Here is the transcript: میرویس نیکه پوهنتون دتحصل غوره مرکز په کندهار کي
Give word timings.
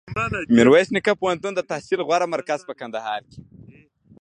میرویس 0.55 0.87
نیکه 0.93 1.13
پوهنتون 1.21 1.53
دتحصل 1.57 1.99
غوره 2.07 2.27
مرکز 2.33 2.59
په 2.67 2.73
کندهار 2.79 3.21
کي 3.31 3.41